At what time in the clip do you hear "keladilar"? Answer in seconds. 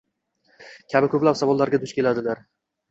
2.01-2.45